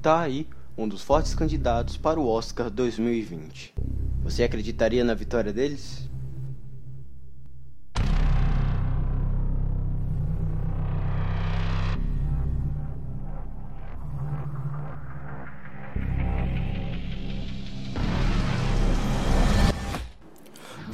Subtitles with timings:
[0.00, 0.46] tá aí
[0.76, 3.74] um dos fortes candidatos para o Oscar 2020.
[4.22, 6.08] Você acreditaria na vitória deles?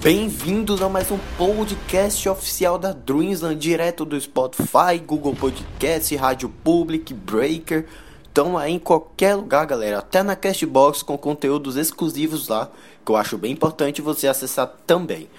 [0.01, 7.15] Bem-vindos a mais um podcast oficial da Dreamsland, direto do Spotify, Google Podcast, Rádio Public,
[7.15, 7.87] Breaker.
[8.35, 12.69] Então aí em qualquer lugar, galera, até na Castbox com conteúdos exclusivos lá,
[13.07, 15.31] que eu acho bem importante você acessar também.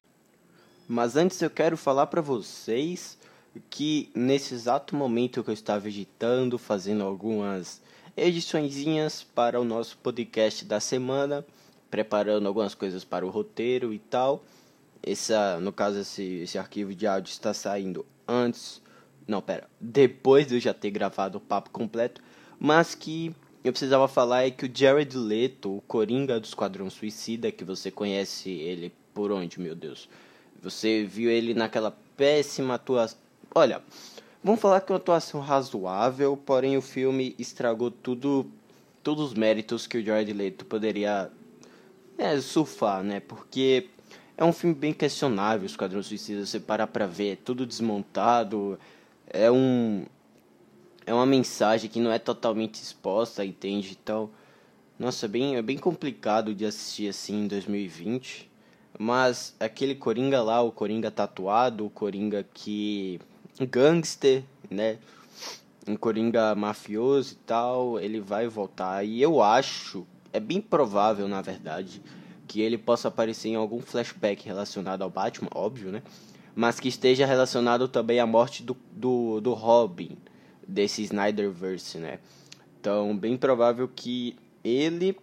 [0.88, 3.17] Mas antes eu quero falar para vocês
[3.70, 7.81] que nesse exato momento que eu estava editando, fazendo algumas
[8.16, 11.45] ediçõezinhas para o nosso podcast da semana,
[11.91, 14.41] preparando algumas coisas para o roteiro e tal.
[15.03, 18.81] Essa, no caso, esse, esse arquivo de áudio está saindo antes.
[19.27, 19.67] Não, pera.
[19.81, 22.23] Depois de eu já ter gravado o papo completo.
[22.66, 23.31] Mas que
[23.63, 27.91] eu precisava falar é que o Jared Leto, o Coringa do Esquadrão Suicida, que você
[27.91, 30.09] conhece ele por onde, meu Deus?
[30.63, 33.19] Você viu ele naquela péssima atuação.
[33.53, 33.83] Olha,
[34.44, 38.47] vamos falar que é uma atuação razoável, porém o filme estragou tudo,
[39.03, 41.29] todos os méritos que o Jared Leto poderia
[42.17, 43.19] é, surfar, né?
[43.19, 43.89] Porque
[44.35, 48.79] é um filme bem questionável, Esquadrão Suicida, você parar pra ver, é tudo desmontado,
[49.27, 50.03] é um...
[51.06, 53.98] É uma mensagem que não é totalmente exposta, entende?
[54.02, 54.30] Então,
[54.98, 58.50] nossa, é bem, é bem complicado de assistir assim em 2020.
[58.97, 63.20] Mas aquele Coringa lá, o Coringa tatuado, o Coringa que...
[63.70, 64.97] Gangster, né?
[65.88, 69.03] Um Coringa mafioso e tal, ele vai voltar.
[69.03, 72.02] E eu acho, é bem provável na verdade
[72.47, 76.02] que ele possa aparecer em algum flashback relacionado ao Batman, óbvio, né?
[76.56, 80.17] Mas que esteja relacionado também à morte do, do, do Robin,
[80.67, 82.19] desse Snyderverse, né?
[82.80, 85.17] Então, bem provável que ele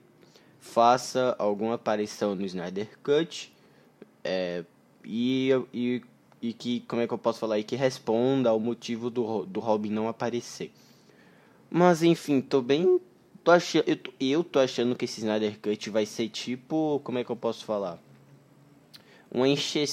[0.61, 3.53] faça alguma aparição no Snyder Cut
[4.25, 4.65] é,
[5.05, 6.03] e, e,
[6.41, 9.61] e que, como é que eu posso falar, e que responda ao motivo do, do
[9.61, 10.73] Robin não aparecer.
[11.71, 13.01] Mas enfim, tô bem
[13.43, 17.01] tô achando, eu, tô, eu tô achando que esse Snyder Cut vai ser tipo.
[17.05, 17.99] Como é que eu posso falar?
[19.31, 19.85] Uma enche.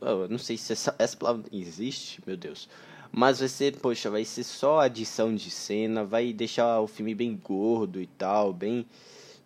[0.00, 2.68] Oh, não sei se essa, essa palavra existe, meu Deus.
[3.16, 7.36] Mas vai ser, poxa, vai ser só adição de cena, vai deixar o filme bem
[7.36, 8.86] gordo e tal, bem.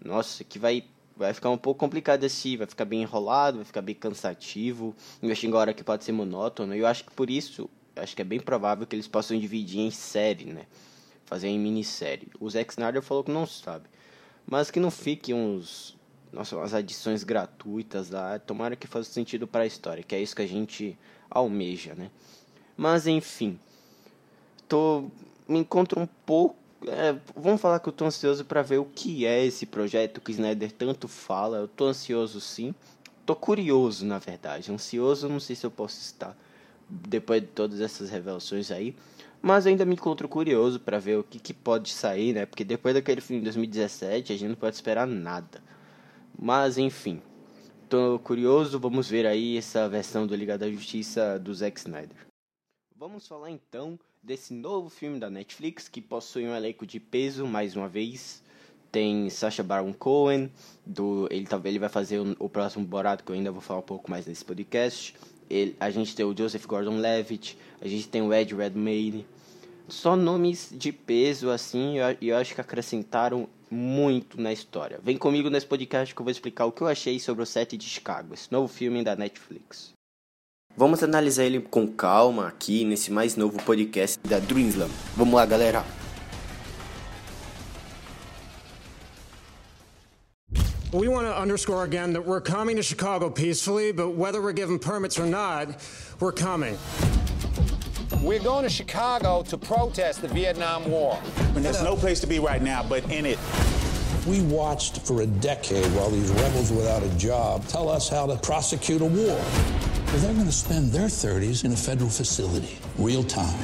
[0.05, 0.85] Nossa, que vai
[1.17, 4.95] vai ficar um pouco complicado assim, vai ficar bem enrolado, vai ficar bem cansativo.
[5.21, 6.75] Eu acho agora que pode ser monótono.
[6.75, 9.91] Eu acho que por isso, acho que é bem provável que eles possam dividir em
[9.91, 10.67] série, né?
[11.29, 12.29] fazer em minissérie.
[12.41, 13.85] O Zack Snyder falou que não sabe.
[14.47, 15.97] Mas que não fique uns.
[16.33, 18.39] Nossa, umas adições gratuitas lá.
[18.39, 20.99] Tomara que faça sentido para a história, que é isso que a gente
[21.31, 22.11] almeja, né?
[22.79, 23.59] Mas enfim.
[24.69, 25.11] Tô.
[25.49, 26.55] Me encontro um pouco.
[26.87, 30.31] É, vamos falar que eu tô ansioso para ver o que é esse projeto que
[30.31, 31.59] Snyder tanto fala.
[31.59, 32.73] Eu tô ansioso sim.
[33.27, 34.71] Tô curioso, na verdade.
[34.71, 36.37] Ansioso, não sei se eu posso estar.
[36.89, 38.95] Depois de todas essas revelações aí.
[39.43, 42.47] Mas ainda me encontro curioso para ver o que, que pode sair, né?
[42.47, 45.61] Porque depois daquele filme de 2017 a gente não pode esperar nada.
[46.39, 47.21] Mas enfim,
[47.89, 52.29] tô curioso, vamos ver aí essa versão do Liga da Justiça do Zack Snyder.
[52.99, 57.77] Vamos falar então desse novo filme da Netflix que possui um elenco de peso mais
[57.77, 58.43] uma vez.
[58.91, 60.51] Tem Sacha Baron Cohen,
[60.85, 63.85] do, ele, ele vai fazer o, o próximo Borato, que eu ainda vou falar um
[63.85, 65.15] pouco mais nesse podcast.
[65.49, 69.25] Ele, a gente tem o Joseph Gordon-Levitt, a gente tem o Ed Redmayne.
[69.87, 74.99] Só nomes de peso, assim, e eu, eu acho que acrescentaram muito na história.
[75.01, 77.77] Vem comigo nesse podcast que eu vou explicar o que eu achei sobre o set
[77.77, 79.97] de Chicago, esse novo filme da Netflix.
[80.79, 84.89] Vamos analisar ele com calma aqui nesse mais novo podcast da Dreamslam.
[85.17, 85.85] Vamos lá, galera!
[90.93, 94.79] We want to underscore again that we're coming to Chicago peacefully, but whether we're given
[94.79, 95.67] permits or not,
[96.21, 96.79] we're coming.
[98.23, 101.19] We're going to Chicago to protest the Vietnam War.
[101.57, 103.41] And there's no place to be right now but in it.
[104.29, 108.37] We watched for a decade while these rebels without a job tell us how to
[108.37, 109.41] prosecute a war.
[110.11, 113.59] Well, they're going to spend their 30s in a federal facility, real time.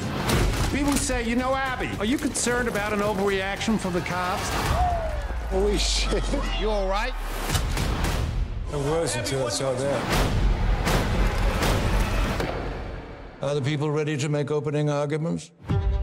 [0.71, 4.47] People say, you know, Abby, are you concerned about an overreaction from the cops?
[5.49, 6.23] Holy shit.
[6.59, 7.13] You all right?
[8.71, 10.45] I was until I saw that.
[13.41, 15.49] Are the people ready to make opening arguments?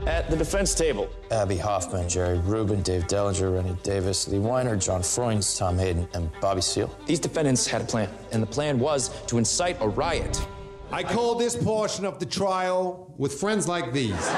[0.07, 5.01] At the defense table, Abby Hoffman, Jerry Rubin, Dave Dellinger, Rennie Davis, Lee Weiner, John
[5.01, 6.93] Freund, Tom Hayden, and Bobby Seale.
[7.07, 10.45] These defendants had a plan, and the plan was to incite a riot.
[10.91, 14.29] I call this portion of the trial with friends like these.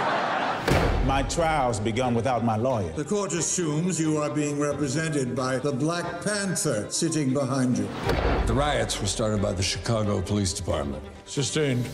[1.07, 2.93] My trial's begun without my lawyer.
[2.93, 7.89] The court assumes you are being represented by the Black Panther sitting behind you.
[8.47, 11.03] The riots were started by the Chicago Police Department.
[11.25, 11.87] Sustained.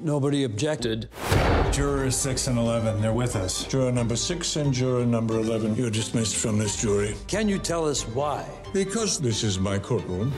[0.00, 1.08] Nobody objected.
[1.72, 3.64] Jurors 6 and 11, they're with us.
[3.64, 7.16] Juror number six and juror number 11, you're dismissed from this jury.
[7.26, 8.48] Can you tell us why?
[8.72, 10.32] Because this is my courtroom.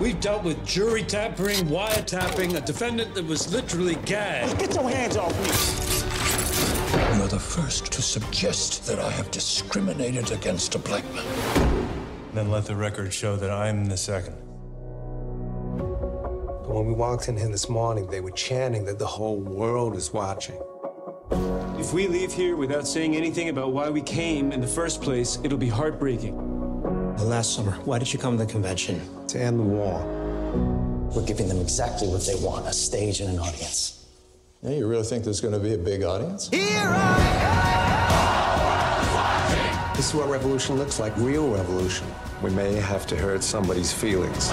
[0.00, 4.58] We've dealt with jury tampering, wiretapping, a defendant that was literally gagged.
[4.58, 7.18] Get your hands off me.
[7.18, 11.88] You're the first to suggest that I have discriminated against a black man.
[12.32, 14.47] Then let the record show that I'm the second.
[16.68, 19.96] But when we walked in here this morning, they were chanting that the whole world
[19.96, 20.60] is watching.
[21.78, 25.38] If we leave here without saying anything about why we came in the first place,
[25.42, 26.36] it'll be heartbreaking.
[27.20, 29.00] last summer, why did you come to the convention?
[29.28, 29.98] To end the war.
[31.16, 34.04] We're giving them exactly what they want a stage and an audience.
[34.62, 36.50] Yeah, you really think there's going to be a big audience?
[36.50, 36.68] Here
[39.96, 42.06] This is what revolution looks like real revolution.
[42.42, 44.52] We may have to hurt somebody's feelings.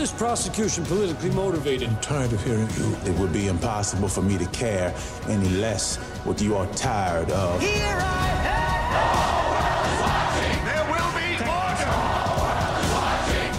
[0.00, 1.90] Is this prosecution politically motivated?
[1.90, 2.96] I'm tired of hearing you.
[3.04, 4.94] It would be impossible for me to care
[5.28, 7.60] any less what you are tired of.
[7.60, 8.70] Here I have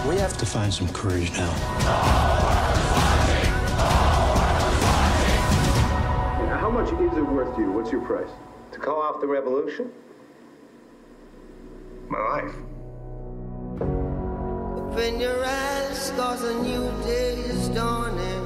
[0.02, 0.10] order!
[0.10, 1.52] We have to find some courage now.
[6.58, 7.70] How much is it worth to you?
[7.70, 8.32] What's your price?
[8.72, 9.92] To call off the revolution?
[12.08, 12.52] My life.
[14.92, 18.44] Open your eyes, cause a new day is dawning.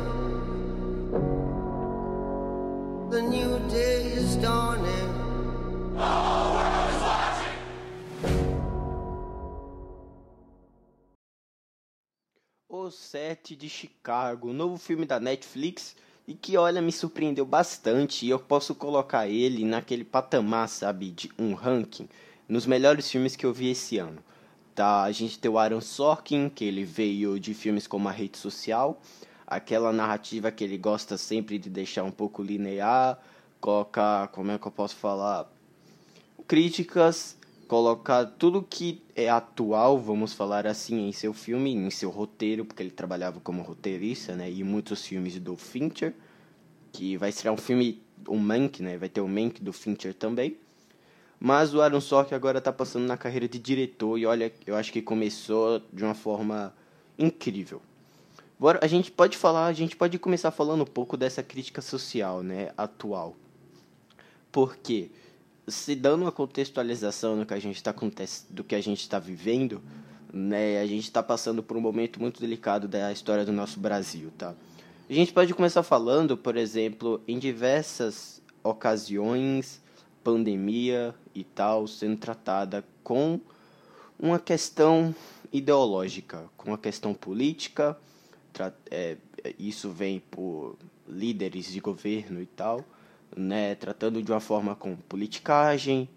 [3.10, 4.86] The new day is dawning.
[12.68, 15.96] O Sete de Chicago, novo filme da Netflix
[16.28, 21.28] e que, olha, me surpreendeu bastante e eu posso colocar ele naquele patamar, sabe, de
[21.36, 22.08] um ranking
[22.48, 24.22] nos melhores filmes que eu vi esse ano.
[24.76, 28.36] Tá, a gente tem o Aaron Sorkin, que ele veio de filmes como A Rede
[28.36, 29.00] Social,
[29.46, 33.18] aquela narrativa que ele gosta sempre de deixar um pouco linear,
[33.58, 35.50] colocar, como é que eu posso falar,
[36.46, 42.66] críticas, colocar tudo que é atual, vamos falar assim, em seu filme, em seu roteiro,
[42.66, 46.14] porque ele trabalhava como roteirista, né, e muitos filmes do Fincher,
[46.92, 50.58] que vai ser um filme, um Mank, né, vai ter o Mank do Fincher também.
[51.38, 54.92] Mas o Aaron Sorkin agora está passando na carreira de diretor e olha, eu acho
[54.92, 56.74] que começou de uma forma
[57.18, 57.82] incrível.
[58.58, 62.42] Bora, a gente pode falar, a gente pode começar falando um pouco dessa crítica social,
[62.42, 63.36] né, atual.
[64.50, 65.10] Porque
[65.68, 67.94] se dando uma contextualização no que a gente está
[68.48, 69.82] do que a gente está vivendo,
[70.32, 74.32] né, a gente está passando por um momento muito delicado da história do nosso Brasil,
[74.38, 74.54] tá?
[75.08, 79.82] A gente pode começar falando, por exemplo, em diversas ocasiões
[80.24, 83.38] pandemia e tal sendo tratada com
[84.18, 85.14] uma questão
[85.52, 87.96] ideológica, com uma questão política.
[88.90, 89.18] É,
[89.58, 92.82] isso vem por líderes de governo e tal,
[93.36, 96.08] né, tratando de uma forma com politicagem,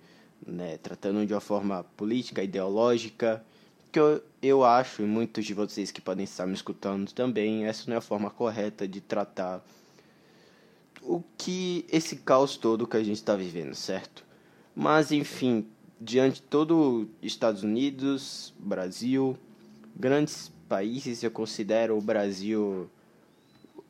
[0.47, 3.43] né, tratando de uma forma política, ideológica,
[3.91, 7.83] que eu, eu acho, e muitos de vocês que podem estar me escutando também, essa
[7.87, 9.61] não é a forma correta de tratar
[11.01, 14.23] o que esse caos todo que a gente está vivendo, certo?
[14.81, 15.67] Mas enfim,
[15.99, 19.37] diante de todo Estados Unidos, Brasil,
[19.93, 22.89] grandes países, eu considero o Brasil,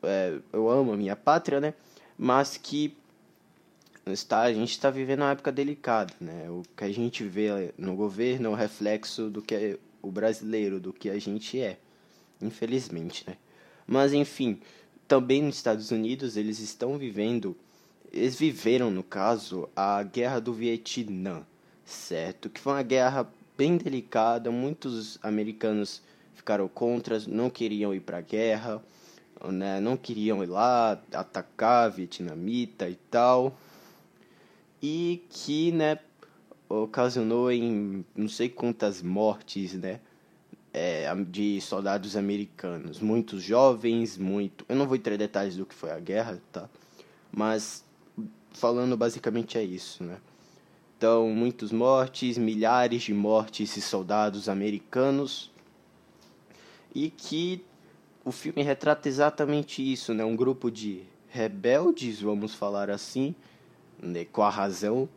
[0.02, 1.74] é, eu amo a minha pátria, né?
[2.18, 2.96] Mas que
[4.04, 6.50] está, a gente está vivendo uma época delicada, né?
[6.50, 10.80] O que a gente vê no governo é um reflexo do que é o brasileiro,
[10.80, 11.78] do que a gente é,
[12.42, 13.36] infelizmente, né?
[13.86, 14.58] Mas enfim,
[15.06, 17.56] também nos Estados Unidos eles estão vivendo,
[18.12, 21.46] eles viveram no caso a guerra do Vietnã,
[21.84, 22.48] certo?
[22.48, 26.02] Que foi uma guerra bem delicada, muitos americanos
[26.34, 28.82] ficaram contra, não queriam ir para a guerra,
[29.52, 29.80] né?
[29.80, 33.58] não queriam ir lá atacar vietnamita e tal,
[34.82, 35.98] e que né,
[36.68, 40.00] ocasionou em não sei quantas mortes, né?
[40.72, 44.64] é, de soldados americanos, muitos jovens, muito.
[44.68, 46.68] Eu não vou entrar em detalhes do que foi a guerra, tá?
[47.32, 47.84] Mas
[48.52, 50.18] falando basicamente é isso, né?
[50.96, 55.50] Então, muitos mortes, milhares de mortes de soldados americanos
[56.94, 57.64] e que
[58.24, 60.24] o filme retrata exatamente isso, né?
[60.24, 63.34] Um grupo de rebeldes, vamos falar assim,
[64.02, 64.26] né?
[64.26, 65.08] com a razão,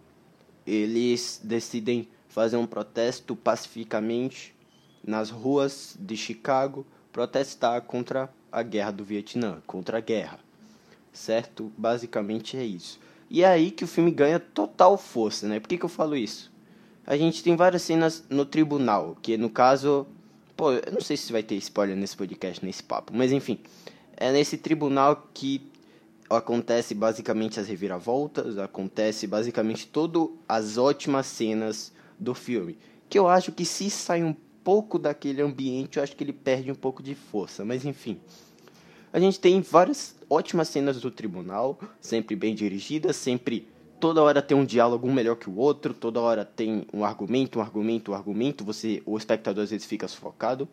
[0.66, 4.56] eles decidem fazer um protesto pacificamente
[5.04, 10.40] nas ruas de Chicago protestar contra a guerra do Vietnã, contra a guerra.
[11.12, 11.72] Certo?
[11.78, 13.00] Basicamente é isso.
[13.34, 15.60] E é aí que o filme ganha total força, né?
[15.60, 16.54] Por que, que eu falo isso?
[17.04, 20.06] A gente tem várias cenas no tribunal, que no caso.
[20.56, 23.58] Pô, eu não sei se vai ter spoiler nesse podcast, nesse papo, mas enfim.
[24.16, 25.68] É nesse tribunal que
[26.30, 32.78] acontece basicamente as reviravoltas, acontece basicamente todas as ótimas cenas do filme.
[33.10, 36.72] Que eu acho que se sai um pouco daquele ambiente, eu acho que ele perde
[36.72, 38.20] um pouco de força, mas enfim.
[39.14, 43.68] A gente tem várias ótimas cenas do tribunal, sempre bem dirigidas, sempre
[44.00, 47.60] toda hora tem um diálogo um melhor que o outro, toda hora tem um argumento,
[47.60, 50.68] um argumento, um argumento, você o espectador às vezes fica sufocado,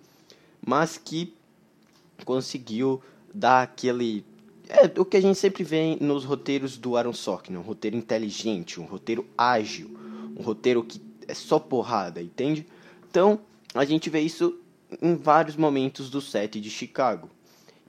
[0.66, 1.34] mas que
[2.24, 3.02] conseguiu
[3.34, 4.24] dar aquele
[4.70, 8.80] é o que a gente sempre vê nos roteiros do Aaron Sorkin, um roteiro inteligente,
[8.80, 9.90] um roteiro ágil,
[10.34, 12.66] um roteiro que é só porrada, entende?
[13.10, 13.40] Então,
[13.74, 14.58] a gente vê isso
[15.02, 17.28] em vários momentos do set de Chicago.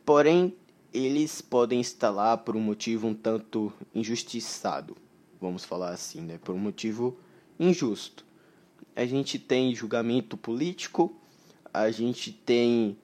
[0.05, 0.53] Porém,
[0.93, 4.98] eles podem estar lá por um motivo um tanto injustiçado,
[5.39, 6.38] vamos falar assim, né?
[6.43, 7.17] Por um motivo
[7.60, 8.25] injusto.
[8.96, 11.15] A gente tem julgamento político,
[11.74, 12.98] a gente tem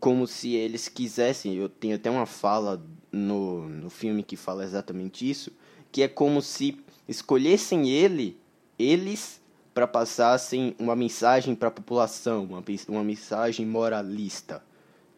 [0.00, 5.28] como se eles quisessem, eu tenho até uma fala no, no filme que fala exatamente
[5.28, 5.52] isso,
[5.90, 8.38] que é como se escolhessem ele,
[8.78, 9.40] eles,
[9.72, 14.62] para passassem uma mensagem para a população, uma, uma mensagem moralista,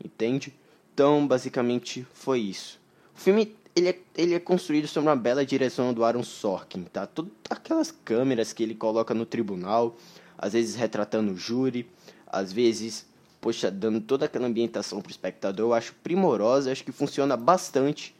[0.03, 0.55] entende?
[0.97, 2.81] Então, basicamente, foi isso.
[3.15, 7.07] O filme ele é, ele é construído sobre uma bela direção do Aaron Sorkin, tá?
[7.07, 9.95] Todas aquelas câmeras que ele coloca no tribunal,
[10.39, 11.87] às vezes retratando o júri,
[12.27, 13.05] às vezes
[13.43, 18.17] poxa, dando toda aquela ambientação pro espectador, eu acho primorosa, acho que funciona bastante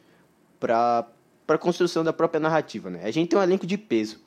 [0.59, 1.07] para
[1.47, 3.01] para construção da própria narrativa, né?
[3.03, 4.17] A gente tem um elenco de peso.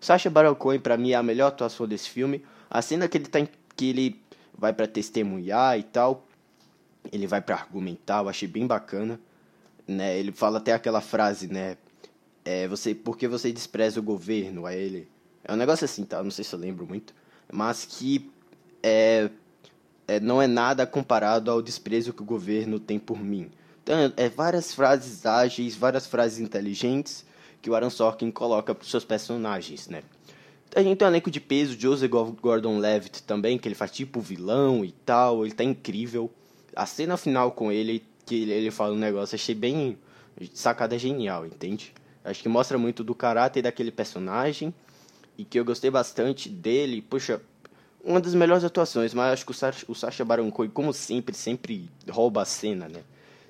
[0.00, 2.44] O Sacha Baron Cohen para mim é a melhor atuação desse filme.
[2.68, 3.38] A cena que ele tá
[3.76, 4.20] que ele
[4.58, 6.26] vai para testemunhar e tal,
[7.12, 9.20] ele vai para argumentar, eu achei bem bacana,
[9.86, 10.18] né?
[10.18, 11.76] Ele fala até aquela frase, né?
[12.44, 14.66] É, você, porque você despreza o governo?
[14.66, 15.08] A ele
[15.44, 16.22] é um negócio assim, tá?
[16.22, 17.14] Não sei se eu lembro muito,
[17.52, 18.30] mas que
[18.82, 19.30] é
[20.10, 23.48] é, não é nada comparado ao desprezo que o governo tem por mim.
[23.82, 27.24] Então, é várias frases ágeis, várias frases inteligentes
[27.62, 30.02] que o Aaron Sorkin coloca para os seus personagens, né?
[30.74, 34.84] A gente tem um elenco de peso, Joseph Gordon-Levitt também, que ele faz tipo vilão
[34.84, 36.30] e tal, ele tá incrível.
[36.74, 39.98] A cena final com ele, que ele, fala um negócio, achei bem
[40.54, 41.92] sacada genial, entende?
[42.24, 44.72] Acho que mostra muito do caráter daquele personagem
[45.36, 47.02] e que eu gostei bastante dele.
[47.02, 47.40] Puxa,
[48.04, 51.34] uma das melhores atuações, mas acho que o Sacha, o Sacha Baron Cohen, como sempre,
[51.34, 53.02] sempre rouba a cena, né?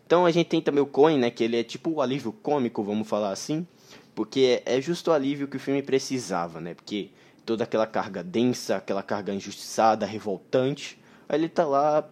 [0.06, 2.82] Então a gente tem também o Cohen, né, que ele é tipo o alívio cômico,
[2.82, 3.64] vamos falar assim,
[4.12, 6.74] porque é justo o alívio que o filme precisava, né?
[6.74, 7.10] Porque
[7.46, 10.98] toda aquela carga densa, aquela carga injustiçada, revoltante,
[11.28, 12.08] aí ele tá lá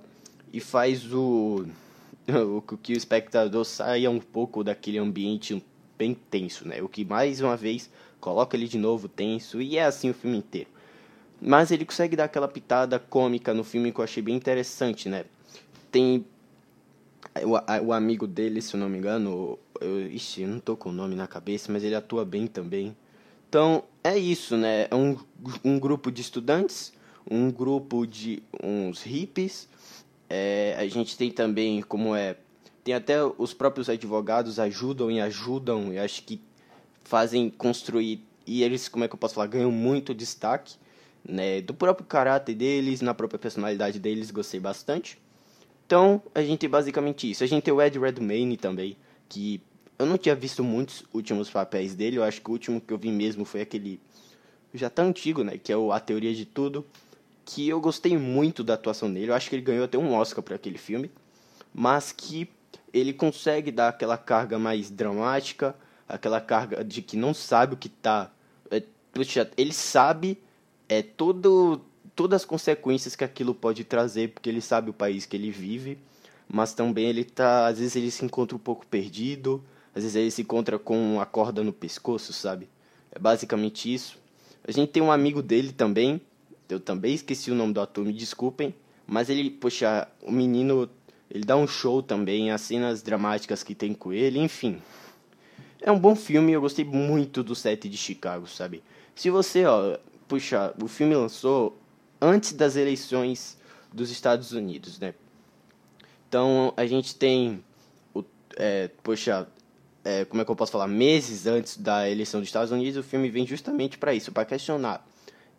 [0.53, 1.67] e faz o
[2.29, 5.65] o que o espectador saia um pouco daquele ambiente
[5.97, 6.83] bem tenso, né?
[6.83, 7.91] O que mais uma vez
[8.21, 10.69] coloca ele de novo tenso e é assim o filme inteiro.
[11.41, 15.25] Mas ele consegue dar aquela pitada cômica no filme que eu achei bem interessante, né?
[15.91, 16.25] Tem
[17.45, 20.91] o, o amigo dele, se eu não me engano, eu, ixi, eu não tô com
[20.91, 22.97] o nome na cabeça, mas ele atua bem também.
[23.49, 24.89] Então, é isso, né?
[24.91, 25.17] É um,
[25.65, 26.93] um grupo de estudantes,
[27.31, 29.69] um grupo de uns hippies.
[30.29, 32.37] É, a gente tem também, como é...
[32.85, 36.41] Tem até os próprios advogados ajudam e ajudam, e acho que
[37.05, 38.25] fazem construir...
[38.47, 40.77] E eles, como é que eu posso falar, ganham muito destaque
[41.25, 45.19] né, do próprio caráter deles, na própria personalidade deles, gostei bastante.
[45.87, 47.45] Então, a gente tem basicamente isso.
[47.45, 48.97] A gente tem o Ed Redmayne também,
[49.29, 49.61] que
[49.99, 52.99] eu não tinha visto muitos últimos papéis dele, eu acho que o último que eu
[52.99, 54.01] vi mesmo foi aquele
[54.73, 56.85] já tá antigo, né, que é o A Teoria de Tudo,
[57.49, 59.31] que eu gostei muito da atuação dele.
[59.31, 61.11] Eu acho que ele ganhou até um Oscar para aquele filme,
[61.73, 62.47] mas que
[62.93, 65.75] ele consegue dar aquela carga mais dramática,
[66.07, 68.31] aquela carga de que não sabe o que tá,
[68.71, 68.83] é,
[69.57, 70.39] ele sabe
[70.91, 71.81] é todo
[72.15, 75.97] todas as consequências que aquilo pode trazer, porque ele sabe o país que ele vive,
[76.47, 79.65] mas também ele tá, às vezes ele se encontra um pouco perdido,
[79.95, 82.69] às vezes ele se encontra com uma corda no pescoço, sabe?
[83.11, 84.19] É basicamente isso.
[84.65, 86.21] A gente tem um amigo dele também,
[86.69, 88.75] eu também esqueci o nome do ator, me desculpem,
[89.07, 90.89] mas ele, poxa, o menino,
[91.31, 94.83] ele dá um show também, as cenas dramáticas que tem com ele, enfim.
[95.81, 98.83] É um bom filme, eu gostei muito do set de Chicago, sabe?
[99.15, 99.97] Se você, ó,
[100.27, 101.79] puxa, o filme lançou
[102.21, 103.57] antes das eleições
[103.93, 105.15] dos Estados Unidos, né?
[106.29, 107.65] Então a gente tem,
[108.13, 108.23] o,
[108.57, 109.49] é, puxa,
[110.05, 110.87] é, como é que eu posso falar?
[110.87, 115.08] Meses antes da eleição dos Estados Unidos, o filme vem justamente para isso, para questionar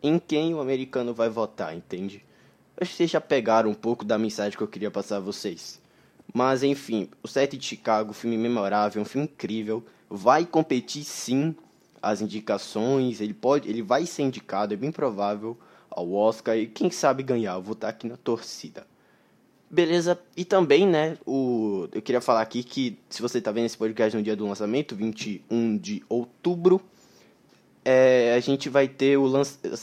[0.02, 2.24] em quem o americano vai votar, entende?
[2.80, 5.80] Acho que vocês já pegaram um pouco da mensagem que eu queria passar a vocês.
[6.32, 11.54] Mas enfim, o Sete de Chicago, filme memorável, um filme incrível, vai competir sim
[12.00, 15.58] as indicações, ele pode, ele vai ser indicado, é bem provável
[15.90, 17.54] ao Oscar e quem sabe ganhar.
[17.54, 18.86] Eu vou estar aqui na torcida.
[19.68, 20.18] Beleza?
[20.36, 24.16] E também, né, o eu queria falar aqui que se você está vendo esse podcast
[24.16, 26.80] no dia do lançamento, 21 de outubro,
[27.84, 29.42] é, a gente vai ter o, lan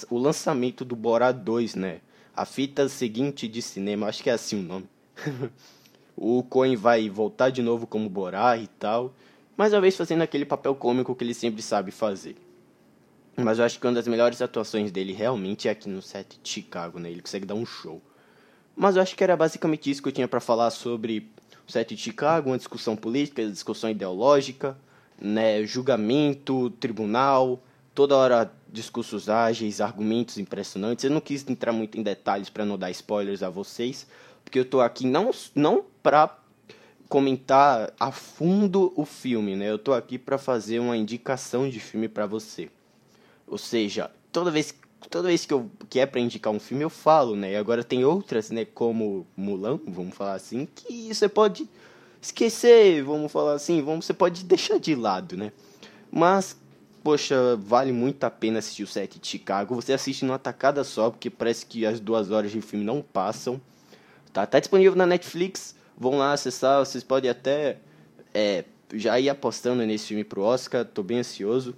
[0.10, 2.02] o lançamento do Bora 2, né?
[2.36, 4.88] A fita seguinte de cinema, acho que é assim o nome.
[6.16, 9.14] o Coen vai voltar de novo como Borá e tal,
[9.56, 12.36] mais uma vez fazendo aquele papel cômico que ele sempre sabe fazer.
[13.36, 16.50] Mas eu acho que uma das melhores atuações dele realmente é aqui no set de
[16.50, 17.12] Chicago, né?
[17.12, 18.02] Ele consegue dar um show.
[18.76, 21.30] Mas eu acho que era basicamente isso que eu tinha para falar sobre
[21.68, 24.78] o set de Chicago, uma discussão política, discussão ideológica,
[25.22, 25.64] né?
[25.66, 27.62] Julgamento, tribunal,
[27.98, 31.04] toda hora discursos ágeis, argumentos impressionantes.
[31.04, 34.06] Eu não quis entrar muito em detalhes para não dar spoilers a vocês,
[34.44, 36.38] porque eu tô aqui não não para
[37.10, 39.72] comentar a fundo o filme, né?
[39.72, 42.70] Eu tô aqui para fazer uma indicação de filme para você.
[43.48, 44.76] Ou seja, toda vez
[45.10, 47.54] toda vez que eu que é para indicar um filme eu falo, né?
[47.54, 51.68] E agora tem outras, né, como Mulan, vamos falar assim, que você pode
[52.22, 55.52] esquecer, vamos falar assim, vamos você pode deixar de lado, né?
[56.12, 56.56] Mas
[57.08, 59.74] poxa, vale muito a pena assistir o set de Chicago.
[59.76, 63.62] Você assiste numa tacada só, porque parece que as duas horas de filme não passam.
[64.34, 65.74] Tá, tá disponível na Netflix.
[65.98, 66.86] Vão lá acessar.
[66.86, 67.78] Vocês podem até
[68.34, 70.84] é, já ir apostando nesse filme pro Oscar.
[70.84, 71.78] Tô bem ansioso.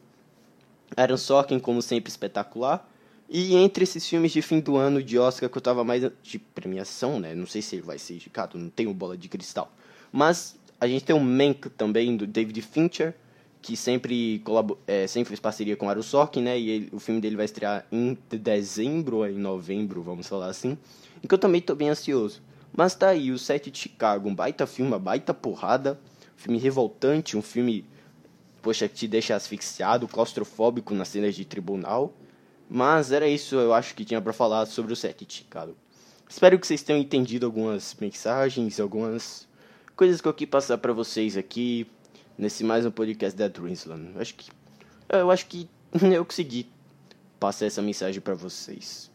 [0.97, 2.89] Aaron Sorkin, como sempre, espetacular.
[3.29, 6.39] E entre esses filmes de fim do ano de Oscar que eu tava mais de
[6.39, 7.35] premiação, né?
[7.35, 9.71] Não sei se ele vai ser indicado, não tenho bola de cristal.
[10.11, 13.13] Mas a gente tem o Mank também, do David Fincher
[13.61, 14.41] que sempre,
[14.87, 16.57] é, sempre fez parceria com Aaron Sorkin, né?
[16.57, 20.77] E ele, o filme dele vai estrear em dezembro em novembro, vamos falar assim.
[21.21, 22.41] E que eu também tô bem ansioso.
[22.75, 25.99] Mas tá aí, o Sete de Chicago, um baita filme, uma baita porrada.
[26.37, 27.85] Um filme revoltante, um filme,
[28.61, 32.13] poxa, que te deixa asfixiado, claustrofóbico nas cenas de tribunal.
[32.69, 35.75] Mas era isso, eu acho que tinha para falar sobre o Sete de Chicago.
[36.29, 39.47] Espero que vocês tenham entendido algumas mensagens, algumas
[39.95, 41.87] coisas que eu quis passar para vocês aqui
[42.39, 44.13] nesse mais um podcast da Dreamsland.
[44.17, 44.49] Acho que
[45.09, 45.69] eu acho que
[46.01, 46.69] eu consegui
[47.37, 49.11] passar essa mensagem para vocês.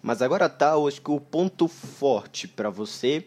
[0.00, 3.26] Mas agora tá, eu acho que o ponto forte para você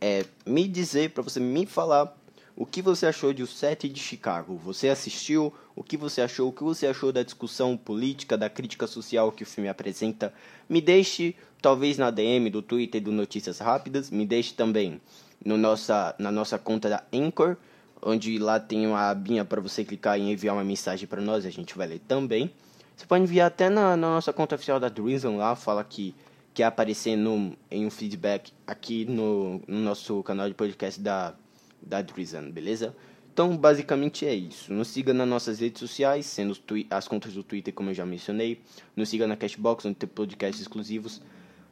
[0.00, 2.16] é me dizer, para você me falar
[2.56, 4.56] o que você achou de O Sete de Chicago.
[4.64, 5.52] Você assistiu?
[5.76, 6.48] O que você achou?
[6.48, 10.32] O que você achou da discussão política, da crítica social que o filme apresenta?
[10.68, 14.10] Me deixe, talvez na DM do Twitter do Notícias Rápidas.
[14.10, 15.00] Me deixe também
[15.44, 17.56] no nossa, na nossa conta da Anchor,
[18.02, 21.50] onde lá tem uma abinha para você clicar e enviar uma mensagem para nós, a
[21.50, 22.52] gente vai ler também.
[22.96, 26.14] Você pode enviar até na, na nossa conta oficial da Drizzle lá, fala que
[26.52, 31.34] quer aparecer no, em um feedback aqui no, no nosso canal de podcast da,
[31.80, 32.94] da Drizzle, beleza?
[33.32, 34.72] Então, basicamente é isso.
[34.72, 36.58] Nos siga nas nossas redes sociais, sendo
[36.90, 38.60] as contas do Twitter, como eu já mencionei.
[38.96, 41.22] Nos siga na Cashbox, onde tem podcasts exclusivos.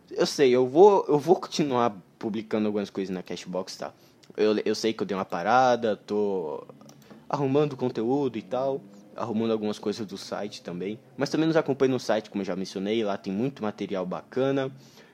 [0.08, 3.92] Eu sei, eu vou, eu vou continuar publicando algumas coisas na Cashbox, tá?
[4.36, 6.66] Eu, eu sei que eu dei uma parada, tô
[7.28, 8.80] arrumando conteúdo e tal,
[9.14, 10.98] arrumando algumas coisas do site também.
[11.16, 14.70] Mas também nos acompanhe no site, como eu já mencionei, lá tem muito material bacana.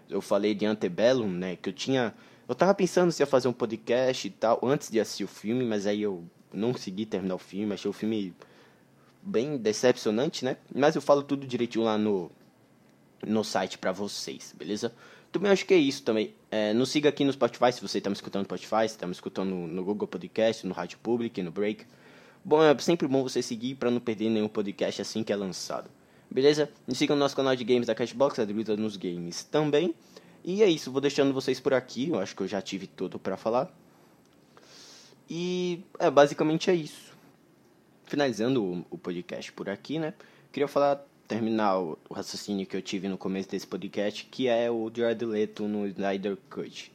[0.09, 2.15] Eu falei de Antebellum, né, que eu tinha...
[2.49, 5.65] Eu tava pensando se ia fazer um podcast e tal, antes de assistir o filme,
[5.65, 8.35] mas aí eu não consegui terminar o filme, achei o filme
[9.23, 10.57] bem decepcionante, né?
[10.75, 12.31] Mas eu falo tudo direitinho lá no,
[13.25, 14.93] no site para vocês, beleza?
[15.33, 16.35] Também acho que é isso também.
[16.51, 19.07] É, nos siga aqui no Spotify, se você está me escutando no Spotify, se está
[19.07, 21.87] me escutando no, Google Podcast, no Rádio Public, no Break.
[22.45, 25.91] Bom, é sempre bom você seguir para não perder nenhum podcast assim que é lançado.
[26.31, 26.71] Beleza?
[26.87, 28.45] Me siga no nosso canal de games da Cashbox, a
[28.77, 29.95] nos Games também.
[30.45, 32.11] E é isso, vou deixando vocês por aqui.
[32.11, 33.75] Eu acho que eu já tive tudo para falar.
[35.31, 37.17] E é basicamente é isso.
[38.05, 40.13] Finalizando o, o podcast por aqui, né?
[40.53, 44.91] Queria falar terminar o raciocínio que eu tive no começo desse podcast, que é o
[44.95, 46.93] Jared Leto no Snyder Cut.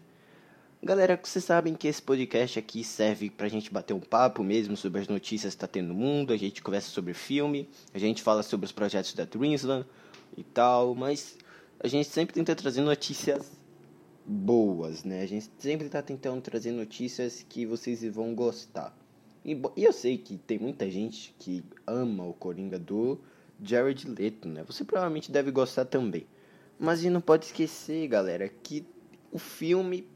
[0.83, 5.01] Galera, vocês sabem que esse podcast aqui serve pra gente bater um papo mesmo sobre
[5.01, 8.43] as notícias que tá tendo no mundo, a gente conversa sobre filme, a gente fala
[8.43, 9.85] sobre os projetos da Dreamsland
[10.37, 11.35] e tal, mas
[11.79, 13.51] a gente sempre tenta trazer notícias
[14.23, 15.21] boas, né?
[15.21, 18.95] A gente sempre tá tentando trazer notícias que vocês vão gostar.
[19.43, 23.19] E, e eu sei que tem muita gente que ama o Coringa do
[23.61, 24.63] Jared Leto, né?
[24.65, 26.25] Você provavelmente deve gostar também.
[26.79, 28.85] Mas e não pode esquecer, galera, que
[29.31, 30.07] o filme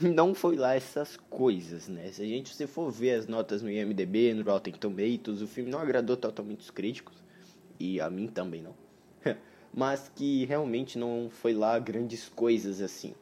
[0.00, 2.10] não foi lá essas coisas, né?
[2.12, 5.70] Se a gente se for ver as notas no IMDb, no Rotten Tomatoes, o filme
[5.70, 7.16] não agradou totalmente os críticos
[7.78, 8.74] e a mim também não.
[9.72, 13.14] Mas que realmente não foi lá grandes coisas assim.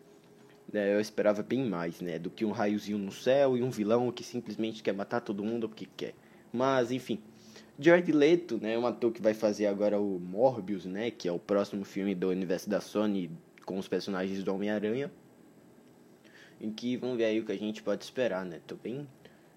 [0.72, 0.94] Né?
[0.94, 2.18] Eu esperava bem mais, né?
[2.18, 5.68] Do que um raiozinho no céu e um vilão que simplesmente quer matar todo mundo
[5.68, 6.14] porque quer.
[6.52, 7.20] Mas, enfim.
[7.80, 11.32] Jared Leto, né, é um ator que vai fazer agora o Morbius, né, que é
[11.32, 13.30] o próximo filme do universo da Sony
[13.64, 15.12] com os personagens do Homem-Aranha.
[16.60, 18.60] Em que vamos ver aí o que a gente pode esperar, né?
[18.66, 19.06] Tô bem,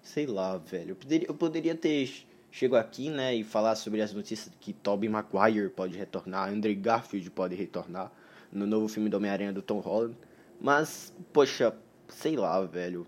[0.00, 0.90] sei lá, velho.
[0.90, 5.08] Eu poderia, eu poderia ter chego aqui, né, e falar sobre as notícias que Tobey
[5.08, 8.12] Maguire pode retornar, Andrew Garfield pode retornar
[8.52, 10.16] no novo filme do Homem-Aranha do Tom Holland.
[10.60, 11.74] Mas, poxa,
[12.08, 13.04] sei lá, velho.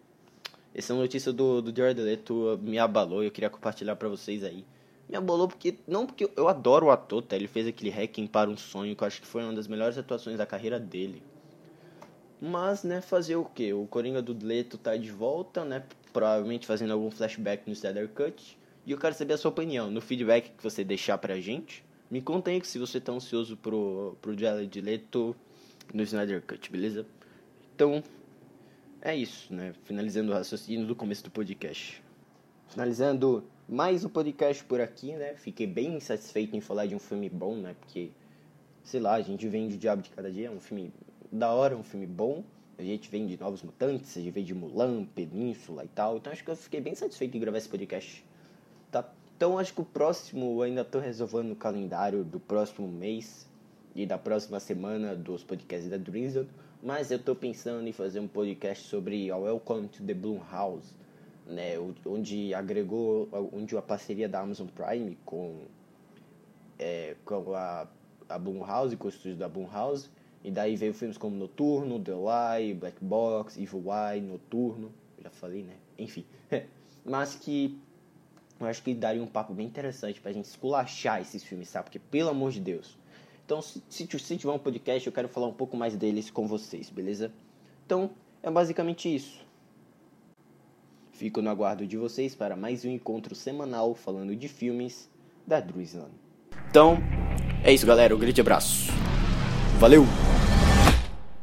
[0.74, 4.64] Essa notícia do, do Jared Leto me abalou e eu queria compartilhar para vocês aí.
[5.08, 7.36] Me abalou porque, não porque eu adoro o ator, tá?
[7.36, 9.98] Ele fez aquele Hacking para um Sonho, que eu acho que foi uma das melhores
[9.98, 11.22] atuações da carreira dele.
[12.40, 13.72] Mas, né, fazer o que?
[13.72, 15.84] O Coringa do Leto tá de volta, né?
[16.12, 18.58] Provavelmente fazendo algum flashback no Snyder Cut.
[18.86, 21.84] E eu quero saber a sua opinião, no feedback que você deixar pra gente.
[22.10, 25.34] Me conta aí se você tá ansioso pro, pro Jared Leto
[25.92, 27.06] no Snyder Cut, beleza?
[27.74, 28.02] Então,
[29.00, 29.74] é isso, né?
[29.84, 32.02] Finalizando o raciocínio do começo do podcast.
[32.68, 35.34] Finalizando mais um podcast por aqui, né?
[35.36, 37.74] Fiquei bem satisfeito em falar de um filme bom, né?
[37.80, 38.10] Porque,
[38.82, 40.92] sei lá, a gente vem de Diabo de Cada Dia, é um filme
[41.32, 42.44] da hora, um filme bom.
[42.78, 46.18] A gente vem de Novos Mutantes, a gente vem de Mulan, Península e tal.
[46.18, 48.22] Então acho que eu fiquei bem satisfeito em gravar esse podcast.
[48.90, 49.08] Tá?
[49.36, 53.48] Então acho que o próximo, eu ainda tô resolvendo o calendário do próximo mês
[53.94, 56.46] e da próxima semana dos podcasts da Drizzle.
[56.82, 60.94] Mas eu tô pensando em fazer um podcast sobre Welcome to the Bloom House,
[61.46, 61.74] né,
[62.06, 65.62] onde agregou, onde a parceria da Amazon Prime com,
[66.78, 67.86] é, com a,
[68.28, 70.10] a House, com o estúdio da House,
[70.42, 75.62] e daí veio filmes como Noturno, The Lie, Black Box, Evil Eye, Noturno, já falei,
[75.62, 75.74] né?
[75.98, 76.24] Enfim,
[77.04, 77.78] mas que
[78.60, 81.84] eu acho que daria um papo bem interessante pra gente esculachar esses filmes, sabe?
[81.84, 82.96] Porque, pelo amor de Deus,
[83.44, 86.46] então, se, se, se tiver um podcast, eu quero falar um pouco mais deles com
[86.46, 87.30] vocês, beleza?
[87.84, 88.10] Então,
[88.42, 89.43] é basicamente isso.
[91.14, 95.08] Fico no aguardo de vocês para mais um encontro semanal falando de filmes
[95.46, 96.10] da Druisland.
[96.68, 96.98] Então,
[97.62, 98.16] é isso, galera.
[98.16, 98.90] Um grande abraço.
[99.78, 100.04] Valeu!